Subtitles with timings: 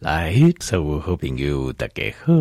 [0.00, 2.32] 来，所有好朋友，大家好，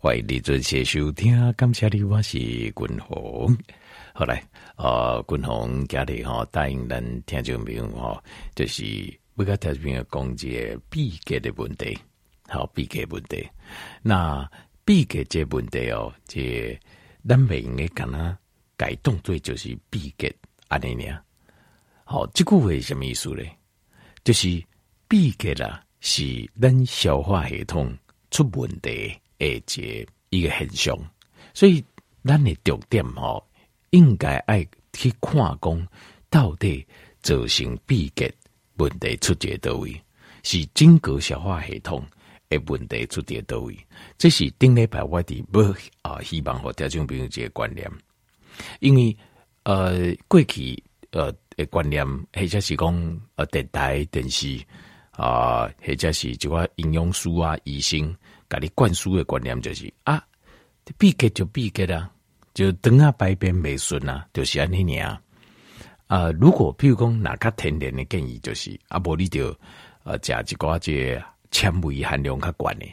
[0.00, 1.52] 欢迎你准时收听。
[1.52, 3.56] 感谢你，我是君鸿。
[4.12, 4.42] 好来，
[4.74, 8.20] 呃，君鸿家里哈答应咱听众朋友哈，
[8.56, 8.82] 就是
[9.36, 11.96] 不跟听众朋友讲一个闭结的问题，
[12.48, 13.48] 好闭结问题。
[14.02, 14.50] 那
[14.84, 16.76] 闭结这问题哦，这
[17.28, 18.36] 咱袂用个讲啊，
[18.76, 20.34] 改动作就是闭结
[20.66, 21.24] 安尼尔。
[22.02, 23.48] 好，这句话是什么意思咧？
[24.24, 24.60] 就是
[25.06, 25.84] 闭结啦。
[26.00, 27.96] 是咱消化系统
[28.30, 30.98] 出问题诶，这一个现象，
[31.52, 31.84] 所以
[32.24, 33.46] 咱的重点吼，
[33.90, 35.88] 应该爱去看讲
[36.28, 36.86] 到底
[37.20, 38.32] 造成闭结
[38.76, 40.00] 问题出在倒位，
[40.42, 42.02] 是整个消化系统
[42.48, 43.76] 诶问题出在倒位。
[44.16, 45.60] 这是顶礼拜我哋不
[46.02, 47.90] 啊，希望和听众朋友这个观念，
[48.80, 49.16] 因为
[49.64, 54.58] 呃过去呃诶观念，或者是讲呃电台电视。
[55.20, 58.16] 啊，或者是就话营养师啊、医生，
[58.48, 60.24] 给你灌输的观念就是啊，
[60.96, 62.10] 闭结就闭结啦，
[62.54, 65.20] 就等下排便没顺啊，就是安尼尔
[66.06, 66.30] 啊。
[66.40, 69.54] 如果譬如讲哪个天然的建议就是啊，无你就
[70.04, 72.86] 呃食一寡这纤维含量较悬的，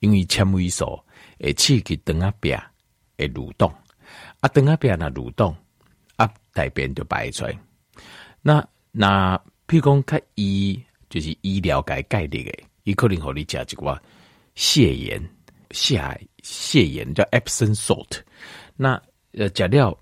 [0.00, 1.00] 因为纤维素
[1.38, 2.60] 会刺激等下边
[3.16, 3.72] 会蠕动，
[4.40, 5.54] 啊等下边那蠕动
[6.16, 7.56] 啊大便就排出来。
[8.42, 10.82] 那那譬如讲较医。
[11.08, 12.52] 就是医疗改概念的，
[12.84, 13.98] 伊可能互你食一寡
[14.54, 15.30] 泻盐、
[15.70, 18.20] 泻泻盐叫 Epsom salt。
[18.76, 19.00] 那
[19.32, 19.98] 呃，食了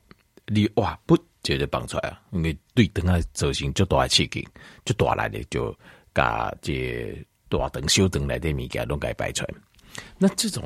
[0.46, 4.46] 你哇不就得放出来啊，因为对肠啊造成就大刺激，
[4.84, 5.76] 就大来的就
[6.12, 7.16] 把这
[7.48, 9.54] 大肠小肠来的物件拢给排出来。
[10.18, 10.62] 那这种。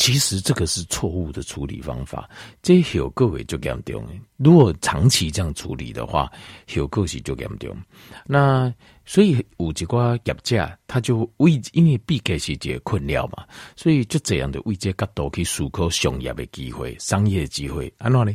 [0.00, 2.26] 其实这个是错误的处理方法，
[2.62, 4.02] 这后果会就严重。
[4.38, 6.26] 如果长期这样处理的话，
[6.74, 7.76] 后果是就严重。
[8.24, 8.72] 那
[9.04, 13.44] 所以有一个业者，他就为因为闭结是这个困扰嘛，
[13.76, 17.92] 所以就这样的为这角度去思考商业的机会、商业机会。
[17.98, 18.34] 安怎呢？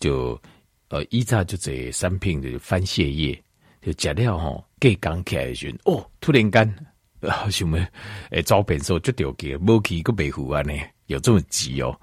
[0.00, 0.36] 就
[0.88, 3.40] 呃，依照就这产品的番泻叶，
[3.80, 6.76] 就食了吼，给刚起来时哦，突然间
[7.20, 7.78] 啊，什么
[8.30, 10.74] 诶，招便说就掉给无去个白虎安呢？
[11.06, 11.94] 有这么急哦，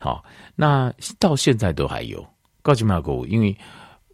[0.00, 0.24] 好，
[0.54, 2.24] 那到现在都还有。
[2.62, 3.56] 告诉马哥，因为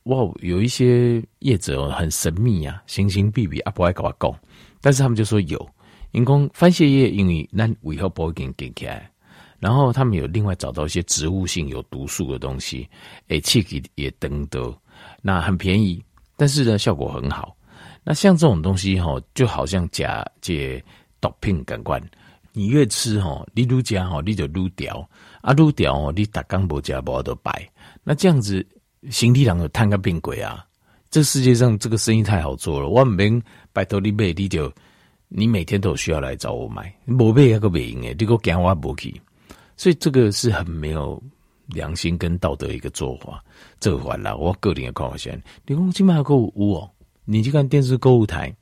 [0.04, 4.34] 哇，有一些业者很神秘啊，形形必比啊，不爱跟我讲，
[4.81, 5.71] 但是他们就说有，
[6.10, 9.10] 因公番泻叶因为那尾后不会给你给起来，
[9.59, 12.88] 然后他们有另外找到一些植物性有毒素的东西，
[13.28, 14.76] 诶，气体也登得，
[15.22, 16.04] 那很便宜，
[16.37, 17.56] 但是呢效果很好。
[18.04, 20.84] 那像这种东西哈，就好像假借
[21.21, 22.03] 毒品感官。
[22.53, 25.09] 你越吃吼，你愈加吼，你就愈掉
[25.41, 27.67] 啊，愈掉哦，你打刚不加不都白，
[28.05, 28.67] 那这样子，
[29.11, 30.65] 身体上有贪个病鬼啊！
[31.11, 33.43] 这世界上这个生意太好做了，我免
[33.73, 34.73] 拜托你买，你就
[35.29, 39.21] 你每天都需要来找我买，无买那个袂用诶，你个讲我无去，
[39.77, 41.23] 所以这个是很没有
[41.69, 43.43] 良心跟道德一个做法，
[43.81, 46.91] 这个完了，我个人的看法先，你讲起码购物哦，
[47.25, 48.55] 你去看电视购物台，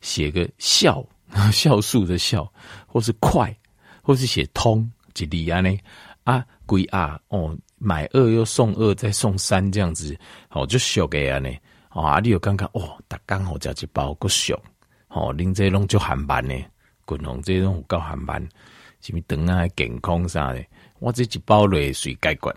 [0.00, 1.04] 写个笑。
[1.50, 2.50] 孝数的孝，
[2.86, 3.54] 或是快，
[4.02, 5.76] 或是写通，几里啊呢？
[6.24, 10.16] 啊，贵啊哦，买二又送二，再送三这样子，
[10.50, 11.50] 哦就俗个啊呢。
[11.90, 14.54] 哦，啊，你有刚刚哦，他刚好加一包够俗，
[15.08, 16.54] 哦，恁这种就含斑呢，
[17.04, 18.42] 滚红这种够含斑，
[19.00, 20.64] 什么灯啊健康啥的，
[20.98, 22.54] 我这一包泪水盖管，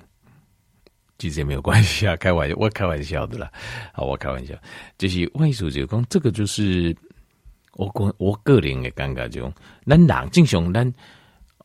[1.18, 3.52] 其实也没有关系啊，开玩笑，我开玩笑的啦，
[3.94, 4.56] 好，我开玩笑，
[4.98, 6.96] 就是万一说就讲这个就是。
[7.78, 9.54] 我个我个人的感觉就，
[9.86, 10.94] 咱人正常咱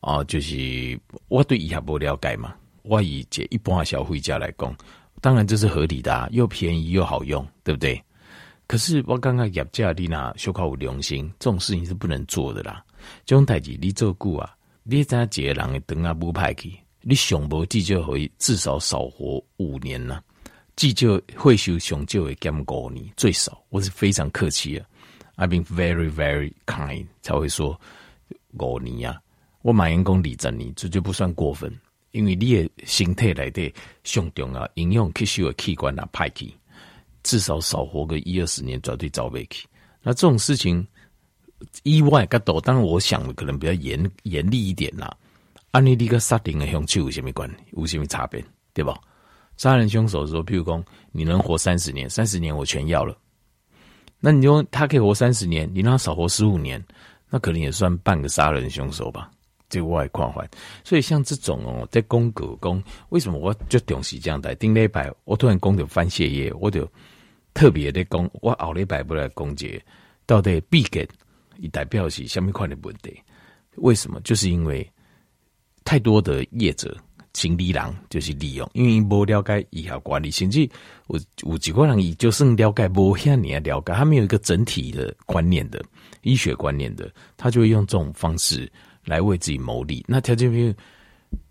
[0.01, 2.53] 哦，就是我对伊也不了解嘛。
[2.83, 4.75] 我以这一般消费者来讲，
[5.21, 7.99] 当然这是合理的，啊，又便宜又好用，对不对？
[8.67, 12.83] 可是我刚刚业者你那小可有良心，这种事情是不能做的啦。
[13.25, 20.21] 这种代志你做久啊，你知影一个人的灯啊不歹去，你上无至少可以至少少活五年呐，
[20.75, 24.85] 至少会修上少会减五年最少，我是非常客气的。
[25.35, 27.79] I've been very, very kind，才会说
[28.51, 29.19] 五年啊，
[29.61, 31.71] 我马员工理着你，这就不算过分，
[32.11, 33.73] 因为你的身体来的
[34.03, 36.53] 上重啊，营养吸收的器官啊，派去
[37.23, 39.65] 至少少活个一二十年，绝对找不起。
[40.01, 40.85] 那这种事情
[41.83, 45.15] 意外个多，当然我想的可能比较严严厉一点啦。
[45.71, 47.49] 按你这个杀人的凶器有什么关？
[47.71, 48.43] 有什么差别？
[48.73, 48.95] 对吧？
[49.57, 53.17] 杀人凶手说，譬如说你能活三十年，三十年我全要了。
[54.25, 56.81] 那你说他可以活三十年，你让他少活十五年，
[57.29, 59.29] 那可能也算半个杀人凶手吧？
[59.67, 60.49] 这个外况环，
[60.81, 64.55] 所以像这种哦，在公狗公，为什么我就重视这样的？
[64.55, 66.89] 顶礼拜我突然讲到翻血液，我就
[67.53, 69.83] 特别的讲，我后礼拜不来讲解
[70.25, 71.05] 到底闭结
[71.57, 73.21] 以代表是下面块的问题。
[73.75, 74.21] 为什么？
[74.21, 74.89] 就是因为
[75.83, 76.95] 太多的业者、
[77.33, 80.69] 经理人就是利用，因为不了解医疗管理，甚至
[81.07, 85.83] 我有几个人也就算了解，不遐你了解，他没有一个整体的观念的
[86.21, 88.71] 医学观念的，他就会用这种方式
[89.03, 90.05] 来为自己谋利。
[90.07, 90.75] 那条件因为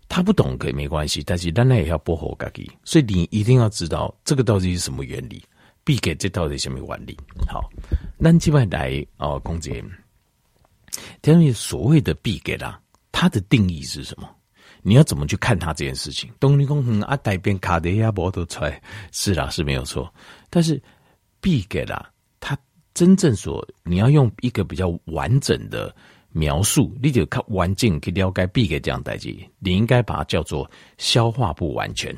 [0.07, 5.43] 他不懂可以没关系，但是当然也要保护自己，所以你一定要知道这个到底是什么原理。
[5.85, 7.17] 避给这到底什么原理？
[7.45, 7.69] 好，
[8.17, 9.83] 那基本来哦，公姐，
[11.23, 12.79] 因为所谓的避给啦，
[13.11, 14.33] 它的定义是什么？
[14.83, 16.29] 你要怎么去看它这件事情？
[16.39, 18.81] 东尼公啊，带边卡的亚波都出来，
[19.11, 20.13] 是啦，是没有错。
[20.49, 20.81] 但是
[21.41, 22.57] B 给啦，它
[22.93, 25.95] 真正所你要用一个比较完整的
[26.31, 32.15] 描述，你就看完整去了解 B 给这样代际，你应该把它叫做消化不完全。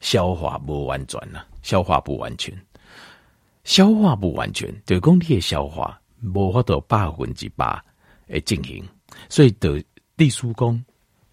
[0.00, 2.54] 消化不完全呐，消化不完全，
[3.64, 7.78] 消化不完全，对讲你的消化无法度百分之百
[8.28, 8.82] 诶进行，
[9.28, 9.82] 所以的
[10.16, 10.82] 地书工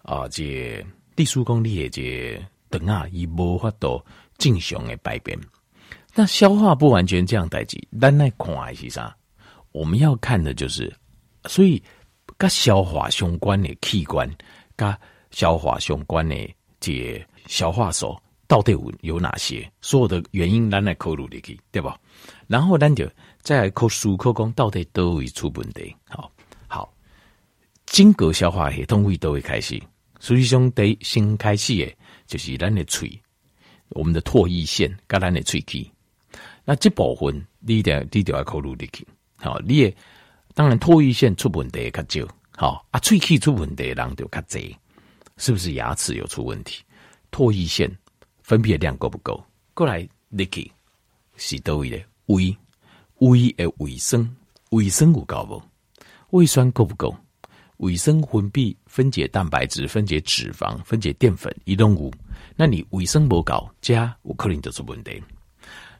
[0.08, 0.82] 啊，这
[1.14, 4.02] 地书工你的这等啊，伊无法度
[4.38, 5.38] 正常的排便。
[6.14, 9.14] 那消化不完全这样代志，咱来看的是啥？
[9.70, 10.90] 我们要看的就是，
[11.44, 11.82] 所以
[12.38, 14.26] 跟消化相关的器官，
[14.76, 14.96] 跟
[15.30, 16.34] 消化相关的
[16.80, 18.18] 这消化所。
[18.46, 19.70] 到底有有哪些？
[19.82, 22.00] 所有的原因咱来考虑进去，对吧？
[22.46, 23.06] 然后咱就
[23.42, 25.94] 再来考数科工到底都会出问题。
[26.08, 26.32] 好，
[26.66, 26.90] 好，
[27.84, 29.78] 经过消化系统会都会开始。
[30.20, 33.20] 实际上，得先开始的，就是咱的喙，
[33.90, 35.86] 我们的唾液腺跟咱的喙齿。
[36.64, 39.06] 那这部分你得你得要考虑进去。
[39.36, 39.96] 好，你也
[40.54, 42.28] 当然唾液腺出问题较少。
[42.56, 44.74] 好啊，喙齿出问题人就较侪，
[45.36, 46.82] 是不是牙齿有出问题？
[47.30, 47.90] 唾液腺。
[48.40, 49.44] 分泌的量够不够？
[49.74, 50.70] 过来 lick
[51.36, 52.56] 是多位的胃，
[53.18, 54.34] 胃的卫生，
[54.70, 55.62] 卫生有够不？
[56.30, 57.14] 胃酸够不够？
[57.78, 62.12] 卫生分泌分解蛋白质、分解脂肪、分解淀粉，一拢有。
[62.54, 65.20] 那你卫生不够，加有可能就出问题。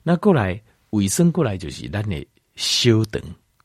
[0.02, 0.60] 那过来，
[0.90, 3.20] 卫生过来就是咱的小肠、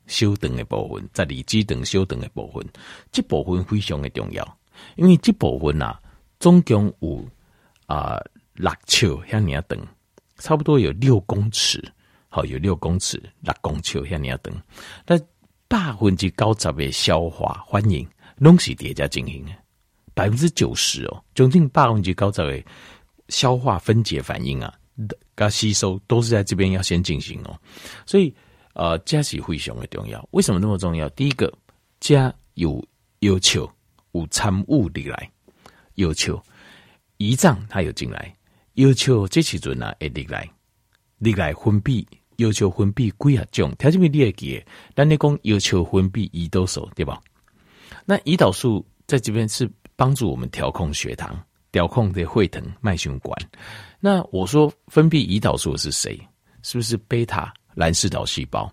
[0.08, 2.66] 小肠的部分，在里肌等小肠的部分，
[3.12, 4.58] 这部分非常的重要，
[4.96, 6.00] 因为这部分啊，
[6.40, 7.24] 总共有
[7.86, 8.20] 啊。
[8.56, 9.76] 六尺像你要等，
[10.38, 11.84] 差不多有六公尺，
[12.30, 14.54] 好，有六公尺，六公尺像你要等。
[15.08, 15.20] 那
[15.74, 19.52] 百分之九十的消化反应拢是叠加进行的，
[20.14, 22.64] 百分之九十哦，将近百分之九十的
[23.30, 24.72] 消化分解反应啊，
[25.34, 27.60] 跟吸收都是在这边要先进行哦。
[28.06, 28.32] 所以
[28.76, 30.24] 呃，加是非常的重要。
[30.30, 31.10] 为什么那么重要？
[31.10, 31.52] 第一个，
[32.00, 32.80] 加有
[33.22, 33.68] 要求，
[34.12, 35.32] 有参物的来
[35.96, 36.40] 要求，
[37.18, 38.32] 胰脏它有进来。
[38.76, 40.48] 要求这时阵啊，会入来，
[41.18, 42.06] 入来分泌，
[42.38, 44.64] 要求分泌几啊种，条件面你会记，
[44.94, 47.22] 但你讲要求分泌胰岛素对吧？
[48.06, 51.40] 那胰岛素在这边是帮助我们调控血糖，
[51.72, 53.32] 调控的血糖脉循环。
[54.00, 56.20] 那我说分泌胰岛素是谁？
[56.62, 58.72] 是不是贝塔蓝氏岛细胞？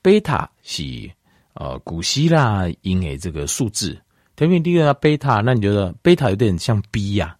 [0.00, 1.10] 贝塔是
[1.54, 4.00] 呃古希腊因为这个数字，
[4.36, 7.36] 条件第二个贝塔，那你觉得贝塔有点像 B 呀、啊？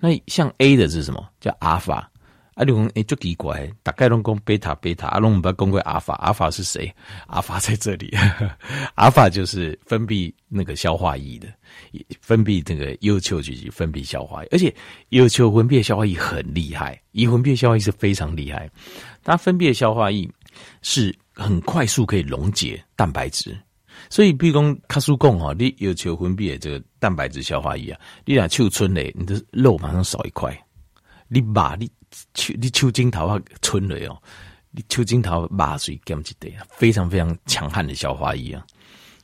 [0.00, 1.26] 那像 A 的是什么？
[1.40, 2.10] 叫阿尔法。
[2.54, 6.14] 啊，你讲诶，就奇怪，大概拢讲贝塔贝塔，阿拢不要讲过阿法。
[6.14, 6.94] 阿法是谁？
[7.26, 8.16] 阿法 在这里，
[8.94, 11.48] 阿法就是分泌那个消化液的，
[12.20, 14.72] 分泌这个要求就是分泌消化液，而且
[15.08, 18.70] 要求分泌消化液很厉害，乙分泌消化液是非常厉害，
[19.24, 20.28] 它分泌的消化液
[20.82, 23.56] 是很快速可以溶解蛋白质。
[24.10, 30.56] 所以，比如讲，卡叔讲哈，你要求分泌的这个蛋白质消化液啊，你俩抽春嘞，你的肉马上少一块。
[31.34, 31.90] 你把你
[32.34, 34.16] 手你手筋头啊，春嘞哦，
[34.70, 38.64] 你手筋头麻水减一点，非常非常强悍的消化液啊。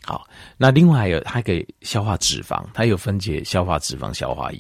[0.03, 0.27] 好，
[0.57, 4.59] 那另外还有它可以消化脂肪，它有分解消化脂肪消化液，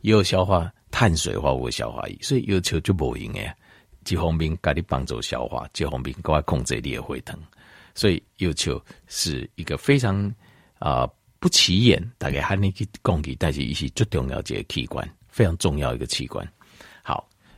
[0.00, 3.54] 也有消化碳水化合物消化液，所以有求就无用诶。
[4.04, 7.38] 这方面给你帮助消化，这方面给我控制你的血糖。
[7.94, 10.32] 所以，有求是一个非常
[10.78, 11.06] 啊、
[11.38, 16.46] 不起眼，大概还能去供给但是一些最重要的器官，非常重要一个器官。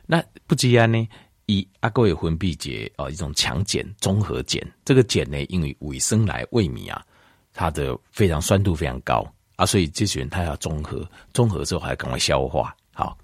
[0.05, 1.07] 那不只然呢，
[1.45, 7.05] 以阿哥有分泌解哦一种强碱综合碱，这个碱呢，因为卫生来胃糜啊，
[7.53, 12.75] 它的非常酸度非常高啊，所以这些人他要综合，综合之后还要赶快消化。
[12.93, 13.17] 好，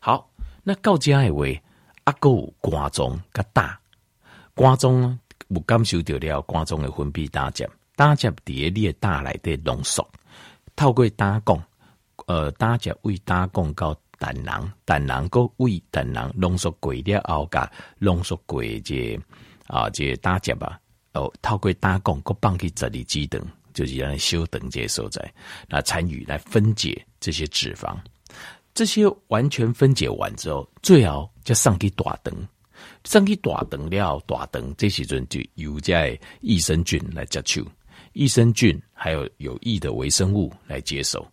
[0.00, 0.30] 好，
[0.62, 1.60] 那到家以为
[2.04, 3.78] 阿哥肝脏较大，
[4.54, 5.20] 肝脏呢？
[5.48, 10.08] 有感受到了肝脏的分泌胆汁，胆汁伫你的胆内底浓缩，
[10.74, 11.62] 透过胆管，
[12.26, 19.20] 呃，胆汁为胆管到胆囊，胆囊个为胆囊浓缩过了后，甲浓缩过这
[19.66, 20.80] 啊这胆汁吧，
[21.12, 25.34] 哦，透过胆管，搁放去十二指肠，就是让小肠这所在，
[25.68, 27.94] 那参与来分解这些脂肪。
[28.72, 32.48] 这些完全分解完之后，最后就上去大肠，
[33.04, 37.62] 上去大肠了，大肠这时阵就由在益生菌来接触，
[38.14, 41.26] 益生菌还有有益的微生物来接受，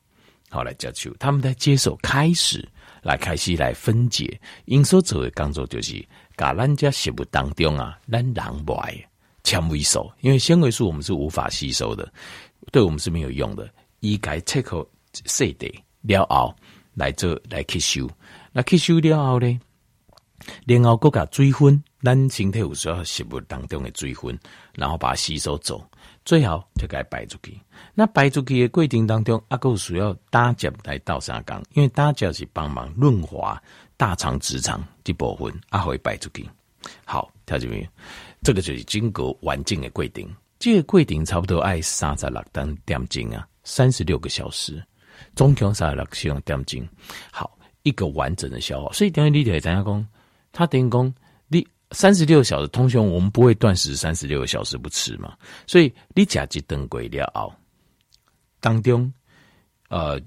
[0.50, 2.67] 好来接触，他们在接受开始
[3.01, 6.03] 来开始来分解，因所做的工作就是，
[6.36, 8.96] 把咱家食物当中啊，咱人不爱
[9.43, 12.12] 纤维素，因为纤维素我们是无法吸收的，
[12.72, 14.88] 对我们是没有用的，伊改切口
[15.25, 15.67] 碎的
[16.01, 16.55] 了后。
[16.93, 18.10] 来做来吸收，
[18.51, 19.60] 那吸收了后呢，
[20.67, 24.38] 然后搁甲水分，咱身体有时候食物当中的水分，
[24.74, 25.84] 然后把它吸收走，
[26.25, 27.60] 最后就该排出去。
[27.93, 33.62] 那排出去的过程当中，啊，搁需要搭脚来倒三缸，因为搭脚是帮忙润滑
[33.98, 36.48] 大肠直肠这部分，啊，会排出去。
[37.05, 37.88] 好，听见没有？
[38.41, 40.27] 这个就是经过完整的过程，
[40.58, 44.84] 这个过程差不多爱三十六点点钟啊，三十六个小时。
[45.36, 46.88] 总共三十六小时点钟，
[47.31, 48.91] 好一个完整的消化。
[48.91, 50.08] 所以等于你得怎样讲？
[50.51, 51.13] 他等于讲
[51.91, 55.36] 三十六小时通宵，我们不会断食三十六个小时不吃嘛。
[55.67, 57.53] 所以你吃一顿过了后，
[58.60, 59.12] 当中
[59.89, 60.19] 呃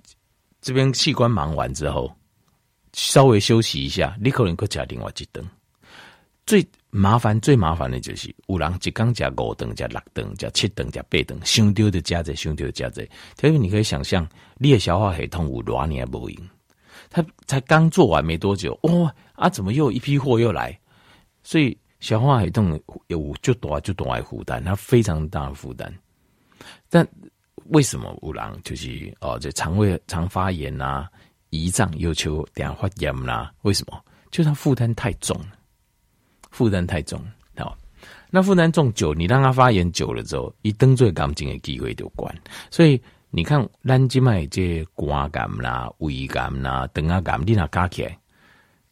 [0.60, 2.14] 这边器官忙完之后，
[2.92, 5.44] 稍微休息一下，你可能够吃另外一顿。
[6.46, 13.08] 最麻烦最麻烦的就是有人一缸加五顿加六顿加七顿加八顿，伤丢的加在伤丢的加在。
[13.40, 14.28] 所以你可以想象，
[14.58, 16.38] 你的消化系统有多年不赢，
[17.08, 20.78] 他才刚做完没多久，哇、哦、啊，怎么又一批货又来？
[21.44, 25.94] 所以消化系统有就多就多爱负担，它非常大的负担。
[26.90, 27.06] 但
[27.66, 31.08] 为什么有人就是哦，这肠胃常发炎啊，
[31.50, 33.52] 胰脏又求点发炎啦？
[33.62, 34.04] 为什么？
[34.32, 35.40] 就是它负担太重。
[36.50, 37.20] 负担太重，
[37.56, 37.76] 好，
[38.30, 42.32] 那负担重久，你让它发炎久了之后，一登最干净的机会就关。
[42.70, 48.16] 所以你看，咱即卖这肝癌啦、胃癌啦、肠啊癌，你那加起来，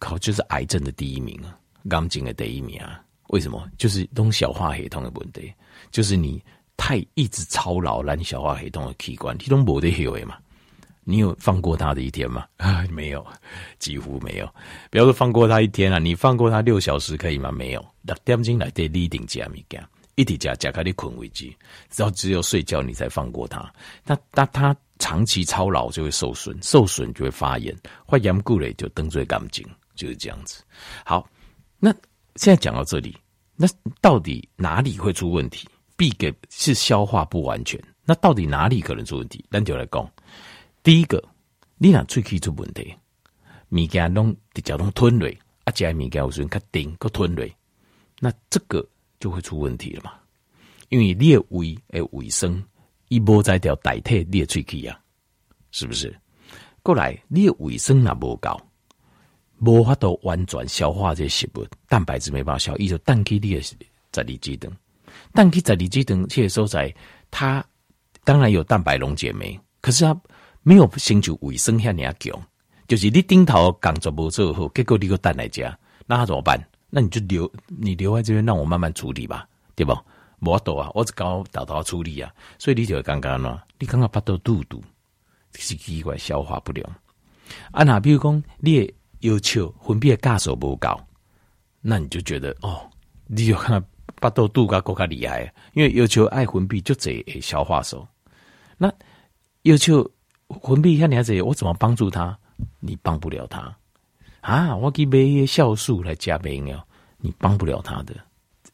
[0.00, 1.56] 靠，就是癌症的第一名啊，
[1.88, 3.00] 干净的第一名啊。
[3.28, 3.66] 为什么？
[3.78, 5.52] 就是东消化系统的问题，
[5.90, 6.42] 就是你
[6.76, 10.36] 太一直操劳咱消化系统的器官，你都没得休的嘛。
[11.04, 12.46] 你有放过他的一天吗？
[12.58, 13.26] 啊， 没有，
[13.78, 14.48] 几乎没有。
[14.90, 17.50] 不要说放过他一天了，啊，你放过他六小时可以吗？
[17.50, 17.84] 没有。
[18.02, 19.82] 六点钟来对立定加物件，
[20.14, 21.52] 一直加加开你困为止，
[21.90, 23.72] 只要只有睡觉你才放过他。
[24.04, 30.62] 那那他长期操劳就会受损，受损就会发炎，发炎过了就登最干净，就是这样子。
[31.04, 31.28] 好，
[31.84, 31.90] 那
[32.36, 33.16] 现在讲到这里，
[33.56, 33.66] 那
[34.00, 35.68] 到底哪里会出问题？
[35.96, 39.44] 必给是消化不完全，那到底哪里可能出问题？
[39.50, 40.08] 那就来讲。
[40.84, 41.20] 第一个，
[41.78, 42.94] 你若喙齿出问题，
[43.70, 45.28] 物件拢直接拢吞落，
[45.64, 47.44] 啊，食物件有时阵较顶，搁吞落，
[48.20, 50.12] 那这个就会出问题了嘛？
[50.88, 52.62] 因为你的胃诶卫生，
[53.08, 55.00] 伊无在条代替你的喙齿啊，
[55.72, 56.16] 是不是？
[56.84, 58.60] 过来，你的卫生若无够，
[59.64, 63.74] 无法度完全消化这些食物，蛋白质没办法消，伊就蛋去你的十
[64.12, 64.70] 二指肠，
[65.32, 66.94] 等去十二指肠这个所在，
[67.30, 67.64] 它
[68.24, 70.20] 当然有蛋白溶解酶，可是它。
[70.64, 72.40] 没有成就卫生遐尔强，
[72.86, 75.68] 就是你顶头工作无做好，结果你个蛋来吃，
[76.06, 76.56] 那怎么办？
[76.88, 79.92] 那你就留，你留在这边，让我慢慢处理吧，对不？
[80.38, 84.80] 无法度啊，我只搞倒头处理啊，所以你就会刚刚呢，你刚刚巴肚肚肚
[85.56, 86.88] 是奇怪消化不良
[87.72, 87.82] 啊。
[87.82, 88.88] 那比如讲，你
[89.22, 90.96] 要求分泌的酵素不高，
[91.80, 92.88] 那你就觉得哦，
[93.26, 93.82] 你就看
[94.20, 98.06] 巴肚肚噶更加厉害，因为要求爱分泌就这消化手，
[98.78, 98.92] 那
[99.62, 100.08] 要求。
[100.60, 102.38] 分泌一下你孩子，我怎么帮助他？
[102.78, 103.74] 你帮不了他
[104.42, 104.76] 啊！
[104.76, 106.86] 我给买些酵素来加肥料，
[107.16, 108.14] 你帮不了他的。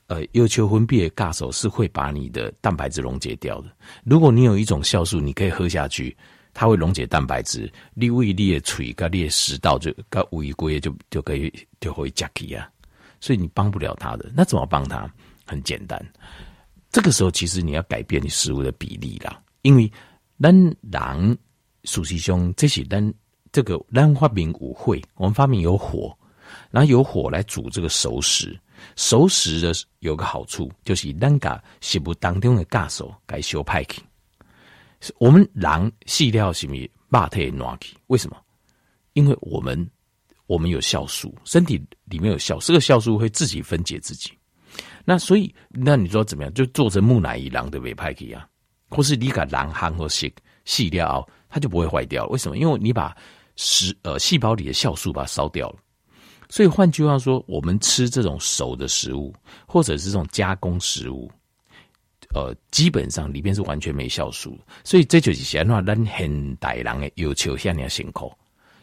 [0.09, 3.71] 呃，要求分泌的酵素是会把你的蛋白质溶解掉的。
[4.03, 6.17] 如果你有一种酵素，你可以喝下去，
[6.59, 12.69] 它会溶解蛋白质，你胃你的嘴跟你的食道就跟胃龟就就可以就会加起啊。
[13.21, 15.09] 所以你帮不了他的，那怎么帮他？
[15.47, 16.05] 很简单，
[16.91, 19.89] 这个时候其实你要改变你食物的比例啦，因为
[20.43, 21.37] 咱狼。
[21.85, 23.15] 熟悉兄，这是咱
[23.53, 26.13] 这个咱发明舞会，我们发明有火，
[26.73, 28.59] 然后有火来煮这个熟食。
[28.97, 34.03] 熟食的有个好处，就是咱把食物当中的酵素该修派去。
[35.19, 37.97] 我们狼细料是咪肉体暖去？
[38.09, 38.37] 为什么？
[39.13, 39.89] 因为我们
[40.47, 44.31] 我们有酵素，身体里面有酵素，这个酵素会自己分解自己。
[45.05, 46.53] 那所以，那你说怎么样？
[46.53, 48.47] 就做成木乃伊人的尾派克啊？
[48.91, 50.33] 或是你把人汉和细
[50.65, 51.27] 细料？
[51.49, 52.27] 它就不会坏掉。
[52.27, 52.59] 为什么？
[52.59, 53.17] 因为你把
[53.57, 55.77] 食呃细胞里的酵素把它烧掉了。
[56.51, 59.35] 所以换句话说，我们吃这种熟的食物，
[59.67, 61.31] 或者是这种加工食物，
[62.35, 68.31] 呃，基本上里面是完全没酵素，所以这就是显话咱现代人诶要求下你辛苦，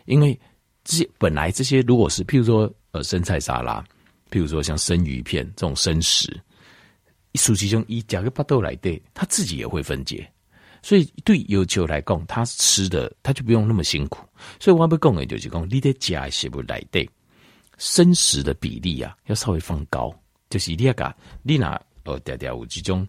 [0.05, 0.37] 因为
[0.83, 3.85] 这些本来这些如果是譬如说呃生菜沙拉，
[4.31, 6.41] 譬如说像生鱼片这种生食，
[7.35, 10.27] 属其中一加个巴豆来对，他自己也会分解，
[10.81, 14.27] 所以对要求来讲，他吃的他就不用那么辛苦，
[14.59, 17.07] 所以我要讲的就是讲你得加些不来对，
[17.77, 20.11] 生食的比例啊要稍微放高，
[20.49, 23.07] 就是你要讲你拿呃调调有这种。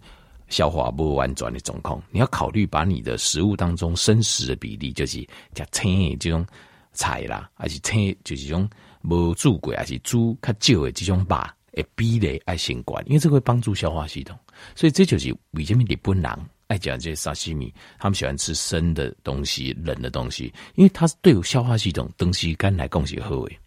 [0.48, 6.46] 消化不完全的状况，你要考虑把你的食物当中生食的比例，就是加青的这种
[6.92, 8.68] 菜啦，还是青就是种
[9.02, 11.36] 无煮过，还是煮较少的这种肉，
[11.72, 14.38] 诶比例爱先管，因为这会帮助消化系统。
[14.74, 16.38] 所以这就是为什么日本人
[16.68, 23.58] 爱讲这些沙西米，他们喜欢吃生的东西、冷的东西，因为它是对消化系统东西肝来供给好诶，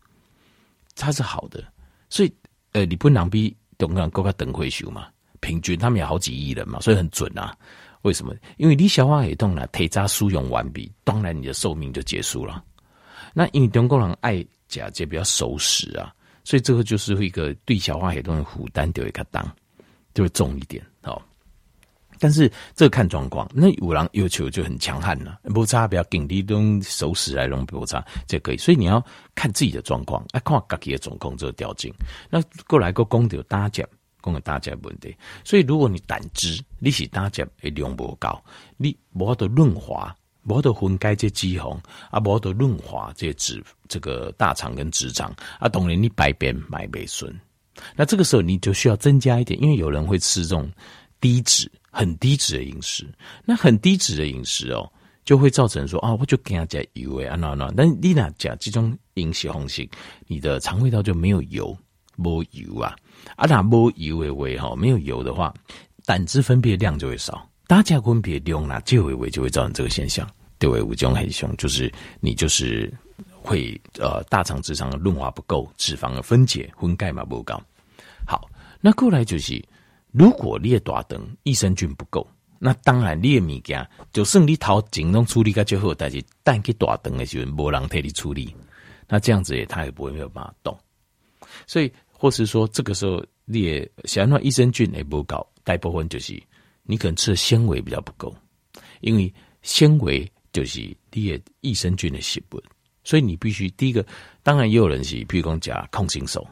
[0.96, 1.64] 它是好的。
[2.10, 2.34] 所以
[2.72, 5.08] 呃，日本人比中国人更加长会修嘛。
[5.40, 7.56] 平均他们有好几亿人嘛，所以很准啊。
[8.04, 8.34] 为什么？
[8.56, 12.64] 因为你消化系统呢，体渣输用完毕，当然你的寿命就结束了。
[13.34, 16.14] 那因为中国人爱假借比较熟食啊，
[16.46, 19.46] 所以这个就是一个对消化系统的负担就会较当，
[20.14, 21.22] 就会重一点哦。
[22.20, 28.58] 但是这个看状况，那有人要求就很强悍了，不差不要给你用熟食来弄不差，这可以。
[28.58, 29.06] 所以你要
[29.36, 31.92] 看自己的状况，哎，看自己的总控这个调整。
[32.30, 33.86] 那过来个公的大家。
[34.22, 38.42] 讲个大家问题，所以如果你胆汁你是大家的量不高，
[38.78, 41.80] 你无得润滑，无得分解这脂肪，
[42.12, 47.34] 啊，无得润滑这脂这个大肠跟直肠，啊，当然你排便买袂顺，
[47.96, 50.70] 那这个时候你就需要增加一点，因为有人会吃这种
[51.22, 53.08] 低脂、很低脂的饮食，
[53.46, 54.92] 那很低脂的饮食哦，
[55.24, 59.88] 就会造成说啊，我就给他加油诶，啊那那，但你那加这种饮食方式，
[60.28, 61.78] 你的肠胃道就没有油，
[62.20, 62.96] 没油啊。
[63.36, 65.54] 啊，那没油的话，哈，没有油的话，
[66.06, 67.48] 胆汁分泌量就会少。
[67.68, 70.28] 大家分泌量那就会就会造成这个现象。
[70.58, 72.92] 对，为五种很凶，就是你就是
[73.42, 77.62] 会呃大肠直肠的润滑不够，脂肪的分解分解嘛不够。
[78.26, 78.50] 好，
[78.82, 79.64] 那过来就是，
[80.12, 82.28] 如果你的大肠益生菌不够，
[82.58, 88.54] 那当然你的物件就算你头前拢处理个最好，但是等去大肠的时候没人替你处理，
[89.08, 90.78] 那这样子也他也不会没有办法动，
[91.68, 91.92] 所以。
[92.20, 96.38] 或是说，这个时候你也想让益生菌也不够，大部分就是
[96.84, 98.36] 你可能吃的纤维比较不够，
[99.00, 100.82] 因为纤维就是
[101.14, 102.62] 你的益生菌的食物，
[103.06, 104.06] 所以你必须第一个，
[104.44, 106.46] 当然也有人是，譬如讲加抗生素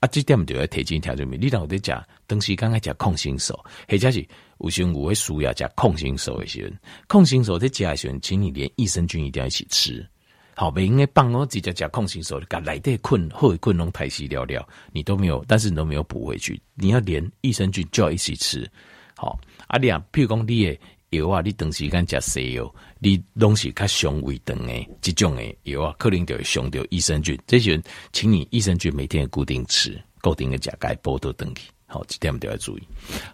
[0.00, 1.30] 啊，这点就要提前调整。
[1.30, 3.52] 你让我在讲，东西刚刚讲抗生素，
[3.86, 4.26] 或者是
[4.60, 6.74] 有时候我会需要加抗生素的时候，
[7.06, 10.08] 抗生素在加的时候，请你连益生菌一定要一起吃。
[10.54, 16.60] 好，别应该帮我直接加抗生素，把来的困后困拢太细了了，你都没有，但是你都没有补回去。
[16.74, 18.70] 你要连益生菌就要一起吃。
[19.16, 27.38] 好，啊，你啊，譬如讲你的油啊，你长时间食西油，你拢是较伤胃肠诶，即种诶油啊，可能就会伤到益生菌。
[27.46, 31.70] 这些，请你益生菌每天固定吃，固定的加钙补到等去。
[31.86, 32.82] 好，这点都要注意。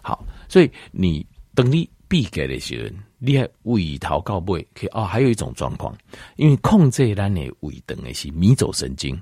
[0.01, 1.89] 好，所以你等你。
[2.09, 5.03] 闭盖的时候，你还胃头到尾，可以哦。
[5.05, 5.95] 还有一种状况，
[6.35, 9.21] 因为控制咱的胃等的是迷走神经，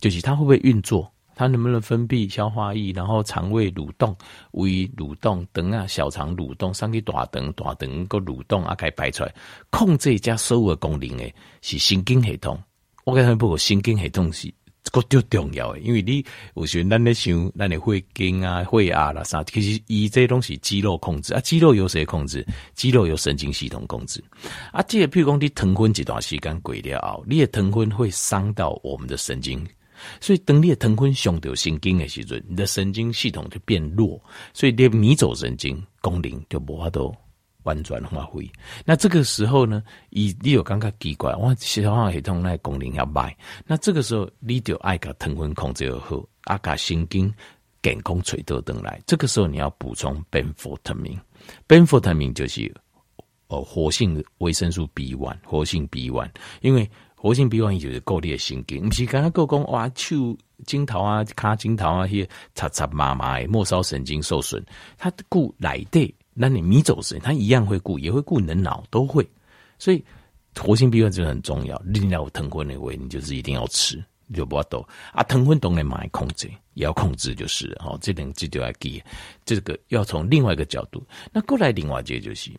[0.00, 4.14] 就是它会不会运作，它能不能分泌消化液，然后肠胃蠕动、
[4.50, 9.32] 胃蠕动等啊，小肠蠕动，上去大肠大肠个蠕动啊，可以排出来。
[9.70, 12.60] 控制加所有的功能的是神经系统，
[13.04, 14.52] 我感觉不过神经系统是。
[14.86, 22.46] 这个就重要诶，因为你有时咱咧想，咱的会经啊、会啊啦啥，其实伊这些东西肌肉控制啊，肌肉由谁控制？
[22.74, 24.22] 肌肉由神经系统控制
[24.70, 24.80] 啊。
[24.86, 29.66] 这个譬如讲你疼昏这段时间过了后，你的疼昏会伤到我们的神经，
[30.20, 34.22] 所以等你的疼昏伤到神经的时阵，你的神经系统就变弱，
[34.54, 37.12] 所以你迷走神经功能就无法度。
[37.66, 38.48] 完全发挥，
[38.84, 47.32] 那这个时候呢，以你有感觉奇怪，哇，消化系统那功能要坏，那这个时候你就爱个疼昏控制好，阿个神经
[47.82, 51.20] 健康垂倒等来，这个时候你要补充苯福特明，
[51.66, 52.72] 苯福特明就是
[53.48, 64.64] 哦活性维生素 B one，活性 B one，因为活性 B one 就是够你的神经，不是刚刚够讲哇，手指头啊、卡指头啊，些擦擦麻麻的末梢神经受损，
[64.96, 66.14] 它顾来的。
[66.38, 69.26] 那你迷走神，他一样会顾，也会顾你的脑，都会。
[69.78, 70.04] 所以
[70.54, 71.80] 活性 B 二就很重要。
[71.82, 75.22] 另外，我疼昏那位，你就是一定要吃，就不要抖啊。
[75.22, 77.96] 疼昏懂得买控制，也要控制，就是好。
[77.98, 79.02] 这点这就要记，
[79.46, 81.02] 这个要从另外一个角度。
[81.32, 82.50] 那过来另外一个就是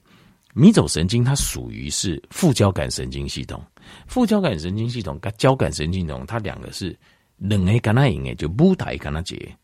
[0.55, 3.63] 迷走神经，它属于是副交感神经系统。
[4.07, 6.97] 副交感神经系统跟交感神经系统，它两个是
[7.37, 9.55] 两个干那样的，就不台干那结。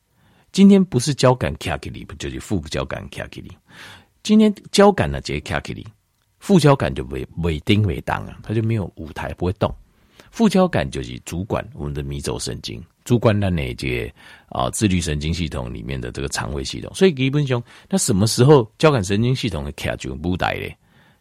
[0.52, 3.49] 今天不是交感卡给你，不就是副交感卡给你？
[4.23, 5.86] 今天交感呢，这些卡克里，
[6.39, 9.69] 副交感就为为丁为当啊，它就没有舞台，不会动。
[10.31, 14.12] 副交感就是主管我们的迷走神经，主管的那些
[14.47, 16.89] 啊自律神经系统里面的这个肠胃系统。
[16.95, 20.73] 所以基本上，那什么时候交感神经系统会卡住不带嘞？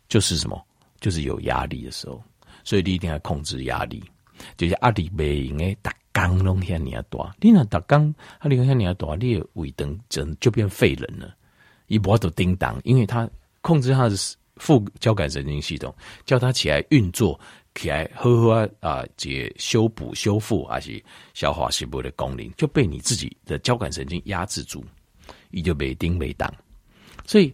[0.09, 0.65] 就是什么？
[1.01, 2.23] 就是有压力的时候。
[2.63, 4.01] 所以你一定要控制压力，
[4.57, 11.35] 就是压力不应该打刚弄下你要大，你那打刚，阿你看你要大，你的胃灯整就变废人了。
[11.87, 13.29] 一波都叮当，因为它
[13.61, 14.17] 控制它的
[14.57, 17.39] 副交感神经系统，叫它起来运作。
[17.75, 24.85] 起来呵呵啊，解修补修复还是消化细胞的功能，就被你自己的交感神经压制住，
[25.51, 26.55] 你就被叮没当。
[27.27, 27.51] 所以，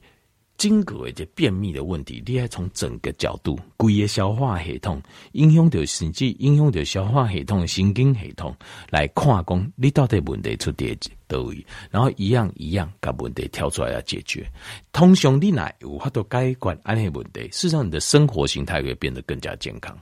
[0.59, 5.01] 经过这便秘的问题，你要从整个角度，规个消化系统
[5.33, 8.55] 影响到甚至影响到消化系统、神经系统
[8.90, 10.87] 来看，讲你到底问题出在
[11.29, 14.47] 哪里，然后一样一样把问题挑出来要解决。
[14.92, 19.97] 通常你哪有法度解决安尼问题，事实上你的生活形态会变得更加健康。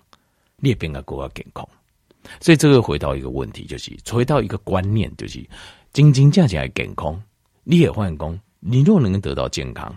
[0.58, 1.68] 你也变得更加健康，
[2.40, 5.46] 所以这个回到一个问题，就是回到一个观念，就是
[5.92, 7.22] 真真正正的健康。
[7.62, 9.94] 你也换工，你若能够得到健康，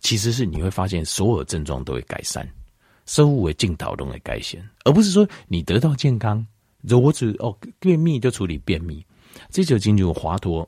[0.00, 2.48] 其实是你会发现所有症状都会改善，
[3.06, 6.46] 生物为镜头都会改善，而不是说你得到健康，
[6.90, 9.04] 我只哦便秘就处理便秘，
[9.50, 10.66] 这就进入华佗，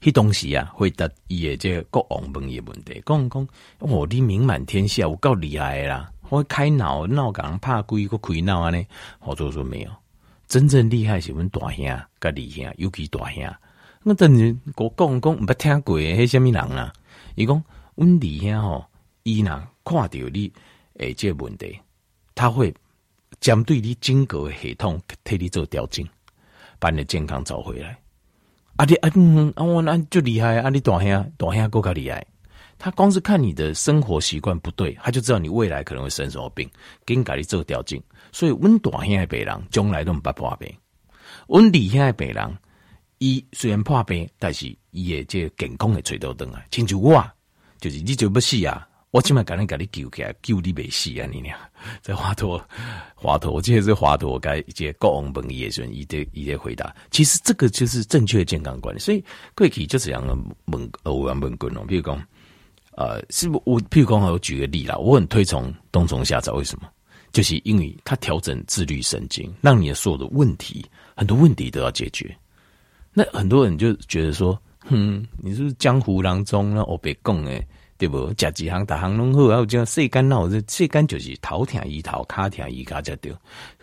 [0.00, 6.10] 迄东西啊会得伊个这个国王问伊问题，讲讲哦，你名满天下，我够厉害啦。
[6.28, 8.82] 我开脑脑梗怕鬼个开脑啊呢？
[9.20, 9.90] 我就说没有，
[10.48, 13.44] 真正厉害是阮大兄甲二兄，尤其大兄。
[14.02, 16.90] 那等于我讲讲毋捌听过诶，迄虾米人啊？
[17.34, 17.62] 伊讲
[17.94, 18.86] 阮二兄吼，
[19.22, 19.50] 伊若
[19.84, 20.52] 看到你
[20.98, 21.78] 诶，这个问题，
[22.34, 22.72] 他会
[23.40, 26.06] 针对你整个系统替你做调整，
[26.78, 27.98] 把你的健康找回来。
[28.76, 30.70] 啊你啊嗯啊我那就厉害啊！
[30.70, 32.26] 你大兄大兄够较厉害。
[32.78, 36.68] 他光是看你的生活习惯不对，他就知道你未来可能会生什么病，
[37.04, 38.00] 给你家里做调整。
[38.32, 40.74] 所以，阮大兄诶病人将来都毋捌破病。
[41.46, 42.58] 阮二兄诶病人，
[43.18, 47.24] 伊虽然破病，但是伊诶这个健康的找到灯啊，亲像我，
[47.82, 51.58] 就是你就要死啊，我起码赶紧给你救起来，救你未死啊，你俩
[52.00, 52.62] 在 华佗，
[53.14, 59.00] 华佗，我记得是华佗该一些国王问医生，伊的伊的回答，其实这个就是正确的健康观念。
[59.00, 59.22] 所以，
[59.56, 60.34] 过去就是这样的
[60.66, 62.26] 问，偶然问过侬，比如讲。
[62.94, 63.60] 呃，是不？
[63.64, 66.86] 我譬如刚好我举个例啦，我很推崇冬虫夏草，为什么？
[67.32, 70.84] 就是因为它调整自律神经，让你的所有的问题，
[71.16, 72.36] 很多问题都要解决。
[73.14, 76.84] 那很多人就觉得说，哼，你是不是江湖郎中呢？
[76.86, 77.66] 我别讲诶，
[77.98, 78.28] 对不？
[78.38, 83.34] 食几行大行拢好，还有这样细肝脑，这细肝就是头疼医头，卡疼医卡才对。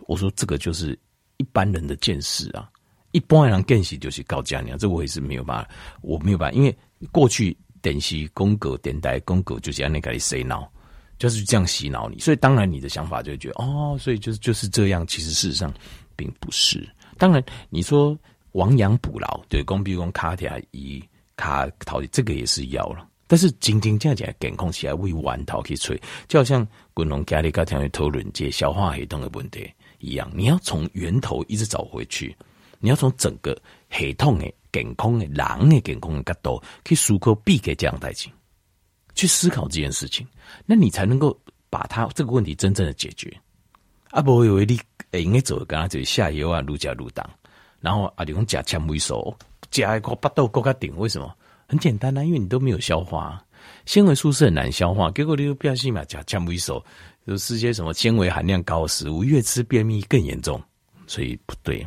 [0.08, 0.98] 我说这个就是
[1.38, 2.70] 一般人的见识啊，
[3.12, 5.70] 一般人见识就是高家娘，这我也是没有办法，
[6.02, 6.78] 我没有办法，因为
[7.12, 7.58] 过去。
[7.82, 10.70] 电视公告、电台公告，就是按那个洗脑，
[11.18, 12.20] 就是这样洗脑你。
[12.20, 15.08] 所以当然你的想法就会觉得哦，所以就是就是这样。
[15.08, 15.74] 其实事实上
[16.18, 16.86] 并不是。
[17.18, 18.20] 当然你说
[18.54, 21.04] 亡羊补牢，对，公比如讲卡条一
[21.36, 23.08] 卡逃，这个也是要了。
[23.28, 32.36] 但是真真正正健康起来为弯头去吹，就好像滚龙家里刚才讨论这消化系统的问题一样，你要从源头一直找回去，
[32.80, 33.60] 你要从整个
[33.92, 34.54] 系统诶。
[34.72, 38.30] 健康的人的健康的角度去思考，避给这样代志，
[39.16, 40.28] 去思考这件事情，
[40.64, 41.36] 那你才能够
[41.72, 43.36] 把它这个问题真正的解决。
[44.12, 47.26] 啊，不会以为你诶应该走，跟他就下游啊，愈加愈重，
[47.82, 49.36] 然后啊，你讲假纤维素，
[49.72, 51.34] 加一个巴豆够加顶，为什么？
[51.68, 53.44] 很简单啊，因为你都没有消化，
[53.86, 56.84] 纤维素是很难消化，结果你又不要信嘛，假纤维素
[57.28, 60.62] 就是些什么纤维含量高的食物，越吃便秘更严重，
[61.06, 61.86] 所以不对。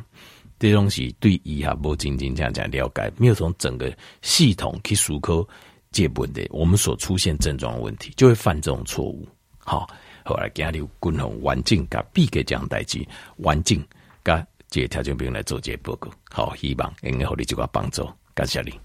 [0.59, 5.45] 这东西对医学无真正这样讲了解，没有从整个系统去思考
[5.91, 9.27] 这问题，我们所出现症状的问题，就会犯这种错误。
[9.59, 9.91] 好，
[10.25, 13.05] 后来加入均衡环境，甲避给这样代志，
[13.43, 13.85] 环境
[14.25, 16.11] 甲这条件病来做这报告。
[16.31, 18.81] 好，希望能够给你这个帮助，感谢你。